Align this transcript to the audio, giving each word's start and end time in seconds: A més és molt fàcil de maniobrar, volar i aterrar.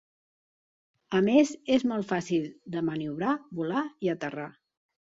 A 1.19 1.21
més 1.27 1.51
és 1.77 1.87
molt 1.93 2.09
fàcil 2.13 2.49
de 2.77 2.85
maniobrar, 2.91 3.39
volar 3.63 3.89
i 4.09 4.15
aterrar. 4.19 4.53